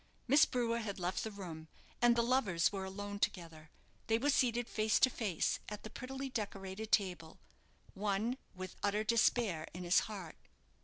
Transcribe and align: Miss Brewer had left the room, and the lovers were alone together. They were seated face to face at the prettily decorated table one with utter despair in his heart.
Miss 0.27 0.45
Brewer 0.45 0.79
had 0.79 0.97
left 0.97 1.23
the 1.23 1.29
room, 1.29 1.67
and 2.01 2.15
the 2.15 2.23
lovers 2.23 2.71
were 2.71 2.85
alone 2.85 3.19
together. 3.19 3.69
They 4.07 4.17
were 4.17 4.31
seated 4.31 4.67
face 4.67 4.99
to 4.99 5.11
face 5.11 5.59
at 5.69 5.83
the 5.83 5.91
prettily 5.91 6.27
decorated 6.31 6.91
table 6.91 7.37
one 7.93 8.39
with 8.55 8.75
utter 8.81 9.03
despair 9.03 9.67
in 9.75 9.83
his 9.83 9.99
heart. 10.09 10.37